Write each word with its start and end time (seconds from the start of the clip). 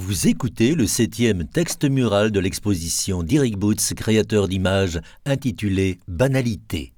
Vous 0.00 0.28
écoutez 0.28 0.76
le 0.76 0.86
septième 0.86 1.44
texte 1.44 1.84
mural 1.84 2.30
de 2.30 2.38
l'exposition 2.38 3.24
d'Eric 3.24 3.58
Boots, 3.58 3.94
créateur 3.96 4.46
d'images, 4.46 5.00
intitulée 5.26 5.98
Banalité. 6.06 6.92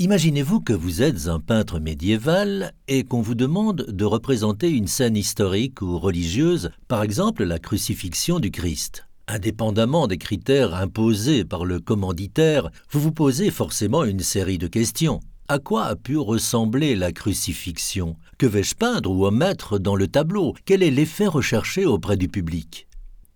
Imaginez-vous 0.00 0.60
que 0.60 0.72
vous 0.72 1.02
êtes 1.02 1.28
un 1.28 1.38
peintre 1.38 1.78
médiéval 1.78 2.72
et 2.88 3.04
qu'on 3.04 3.20
vous 3.20 3.36
demande 3.36 3.86
de 3.88 4.04
représenter 4.04 4.70
une 4.70 4.88
scène 4.88 5.16
historique 5.16 5.82
ou 5.82 6.00
religieuse, 6.00 6.72
par 6.88 7.04
exemple 7.04 7.44
la 7.44 7.60
crucifixion 7.60 8.40
du 8.40 8.50
Christ. 8.50 9.06
Indépendamment 9.28 10.08
des 10.08 10.18
critères 10.18 10.74
imposés 10.74 11.44
par 11.44 11.64
le 11.64 11.78
commanditaire, 11.78 12.70
vous 12.90 12.98
vous 12.98 13.12
posez 13.12 13.52
forcément 13.52 14.02
une 14.02 14.18
série 14.18 14.58
de 14.58 14.66
questions. 14.66 15.20
À 15.52 15.58
quoi 15.58 15.86
a 15.86 15.96
pu 15.96 16.16
ressembler 16.16 16.94
la 16.94 17.10
crucifixion? 17.10 18.14
Que 18.38 18.46
vais-je 18.46 18.76
peindre 18.76 19.10
ou 19.10 19.26
omettre 19.26 19.80
dans 19.80 19.96
le 19.96 20.06
tableau? 20.06 20.54
Quel 20.64 20.80
est 20.80 20.92
l'effet 20.92 21.26
recherché 21.26 21.84
auprès 21.84 22.16
du 22.16 22.28
public? 22.28 22.86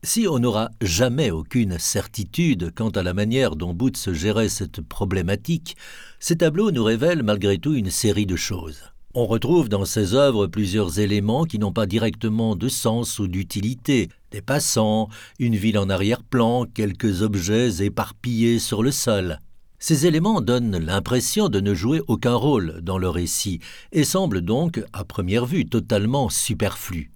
Si 0.04 0.28
on 0.28 0.38
n'aura 0.38 0.70
jamais 0.80 1.32
aucune 1.32 1.76
certitude 1.80 2.70
quant 2.72 2.90
à 2.90 3.02
la 3.02 3.14
manière 3.14 3.56
dont 3.56 3.74
Boots 3.74 4.12
gérait 4.12 4.48
cette 4.48 4.80
problématique, 4.80 5.76
ces 6.20 6.36
tableaux 6.36 6.70
nous 6.70 6.84
révèlent 6.84 7.24
malgré 7.24 7.58
tout 7.58 7.74
une 7.74 7.90
série 7.90 8.26
de 8.26 8.36
choses. 8.36 8.92
On 9.14 9.26
retrouve 9.26 9.68
dans 9.68 9.84
ses 9.84 10.14
œuvres 10.14 10.46
plusieurs 10.46 11.00
éléments 11.00 11.42
qui 11.42 11.58
n'ont 11.58 11.72
pas 11.72 11.86
directement 11.86 12.54
de 12.54 12.68
sens 12.68 13.18
ou 13.18 13.26
d'utilité. 13.26 14.08
Des 14.30 14.40
passants, 14.40 15.08
une 15.40 15.56
ville 15.56 15.78
en 15.78 15.90
arrière-plan, 15.90 16.64
quelques 16.64 17.22
objets 17.22 17.84
éparpillés 17.84 18.60
sur 18.60 18.84
le 18.84 18.92
sol. 18.92 19.40
Ces 19.86 20.06
éléments 20.06 20.40
donnent 20.40 20.78
l'impression 20.78 21.50
de 21.50 21.60
ne 21.60 21.74
jouer 21.74 22.00
aucun 22.08 22.34
rôle 22.34 22.80
dans 22.80 22.96
le 22.96 23.10
récit 23.10 23.60
et 23.92 24.04
semblent 24.04 24.40
donc, 24.40 24.82
à 24.94 25.04
première 25.04 25.44
vue, 25.44 25.66
totalement 25.66 26.30
superflus. 26.30 27.12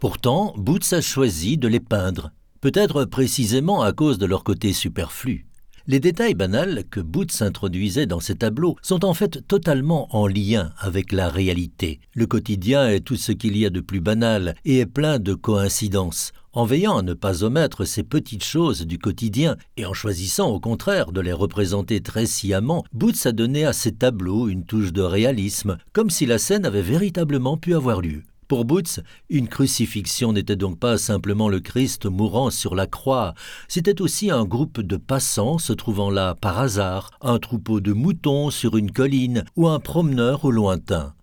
Pourtant, 0.00 0.52
Boots 0.58 0.92
a 0.92 1.00
choisi 1.00 1.56
de 1.56 1.66
les 1.66 1.80
peindre, 1.80 2.30
peut-être 2.60 3.06
précisément 3.06 3.80
à 3.80 3.94
cause 3.94 4.18
de 4.18 4.26
leur 4.26 4.44
côté 4.44 4.74
superflu. 4.74 5.46
Les 5.86 5.98
détails 5.98 6.34
banals 6.34 6.84
que 6.90 7.00
Boots 7.00 7.40
introduisait 7.40 8.04
dans 8.04 8.20
ses 8.20 8.34
tableaux 8.34 8.76
sont 8.82 9.06
en 9.06 9.14
fait 9.14 9.46
totalement 9.48 10.14
en 10.14 10.26
lien 10.26 10.72
avec 10.80 11.10
la 11.10 11.30
réalité. 11.30 12.00
Le 12.12 12.26
quotidien 12.26 12.86
est 12.86 13.00
tout 13.00 13.16
ce 13.16 13.32
qu'il 13.32 13.56
y 13.56 13.64
a 13.64 13.70
de 13.70 13.80
plus 13.80 14.02
banal 14.02 14.56
et 14.66 14.80
est 14.80 14.86
plein 14.86 15.18
de 15.18 15.32
coïncidences. 15.32 16.32
En 16.56 16.64
veillant 16.64 16.98
à 16.98 17.02
ne 17.02 17.14
pas 17.14 17.42
omettre 17.42 17.84
ces 17.84 18.04
petites 18.04 18.44
choses 18.44 18.82
du 18.82 18.96
quotidien 18.96 19.56
et 19.76 19.86
en 19.86 19.92
choisissant 19.92 20.50
au 20.50 20.60
contraire 20.60 21.10
de 21.10 21.20
les 21.20 21.32
représenter 21.32 22.00
très 22.00 22.26
sciemment, 22.26 22.84
Boots 22.92 23.26
a 23.26 23.32
donné 23.32 23.64
à 23.64 23.72
ses 23.72 23.90
tableaux 23.90 24.46
une 24.46 24.64
touche 24.64 24.92
de 24.92 25.02
réalisme, 25.02 25.78
comme 25.92 26.10
si 26.10 26.26
la 26.26 26.38
scène 26.38 26.64
avait 26.64 26.80
véritablement 26.80 27.56
pu 27.56 27.74
avoir 27.74 28.00
lieu. 28.00 28.22
Pour 28.46 28.64
Boots, 28.64 29.00
une 29.30 29.48
crucifixion 29.48 30.32
n'était 30.32 30.54
donc 30.54 30.78
pas 30.78 30.96
simplement 30.96 31.48
le 31.48 31.58
Christ 31.58 32.06
mourant 32.06 32.50
sur 32.50 32.76
la 32.76 32.86
croix, 32.86 33.34
c'était 33.66 34.00
aussi 34.00 34.30
un 34.30 34.44
groupe 34.44 34.80
de 34.80 34.96
passants 34.96 35.58
se 35.58 35.72
trouvant 35.72 36.10
là 36.10 36.36
par 36.40 36.60
hasard, 36.60 37.10
un 37.20 37.40
troupeau 37.40 37.80
de 37.80 37.92
moutons 37.92 38.50
sur 38.50 38.76
une 38.76 38.92
colline 38.92 39.44
ou 39.56 39.66
un 39.66 39.80
promeneur 39.80 40.44
au 40.44 40.52
lointain. 40.52 41.14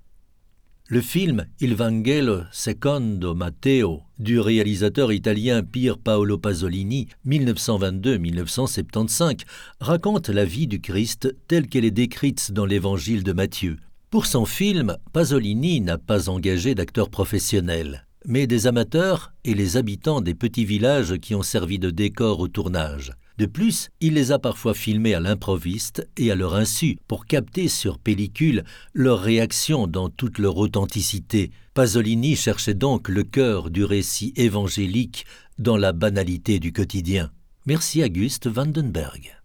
Le 0.91 0.99
film 0.99 1.45
Il 1.61 1.75
Vangelo 1.75 2.41
secondo 2.51 3.33
Matteo 3.33 4.01
du 4.19 4.41
réalisateur 4.41 5.13
italien 5.13 5.63
Pier 5.63 5.93
Paolo 5.95 6.37
Pasolini 6.37 7.07
1922-1975 7.25 9.45
raconte 9.79 10.27
la 10.27 10.43
vie 10.43 10.67
du 10.67 10.81
Christ 10.81 11.33
telle 11.47 11.67
qu'elle 11.67 11.85
est 11.85 11.91
décrite 11.91 12.51
dans 12.51 12.65
l'évangile 12.65 13.23
de 13.23 13.31
Matthieu. 13.31 13.77
Pour 14.09 14.25
son 14.25 14.45
film, 14.45 14.97
Pasolini 15.13 15.79
n'a 15.79 15.97
pas 15.97 16.27
engagé 16.27 16.75
d'acteurs 16.75 17.09
professionnels, 17.09 18.05
mais 18.25 18.45
des 18.45 18.67
amateurs 18.67 19.31
et 19.45 19.53
les 19.53 19.77
habitants 19.77 20.19
des 20.19 20.35
petits 20.35 20.65
villages 20.65 21.15
qui 21.19 21.35
ont 21.35 21.41
servi 21.41 21.79
de 21.79 21.89
décor 21.89 22.41
au 22.41 22.49
tournage. 22.49 23.13
De 23.41 23.47
plus, 23.47 23.89
il 24.01 24.13
les 24.13 24.31
a 24.31 24.37
parfois 24.37 24.75
filmés 24.75 25.15
à 25.15 25.19
l'improviste 25.19 26.07
et 26.15 26.29
à 26.29 26.35
leur 26.35 26.53
insu 26.53 26.99
pour 27.07 27.25
capter 27.25 27.69
sur 27.69 27.97
pellicule 27.97 28.63
leur 28.93 29.19
réaction 29.19 29.87
dans 29.87 30.09
toute 30.09 30.37
leur 30.37 30.57
authenticité. 30.57 31.49
Pasolini 31.73 32.35
cherchait 32.35 32.75
donc 32.75 33.09
le 33.09 33.23
cœur 33.23 33.71
du 33.71 33.83
récit 33.83 34.31
évangélique 34.35 35.25
dans 35.57 35.75
la 35.75 35.91
banalité 35.91 36.59
du 36.59 36.71
quotidien. 36.71 37.31
Merci 37.65 38.03
Auguste 38.03 38.45
Vandenberg. 38.45 39.40